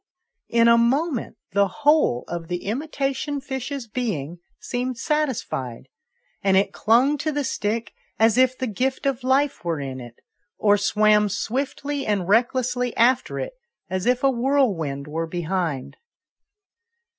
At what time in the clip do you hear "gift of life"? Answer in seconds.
8.65-9.63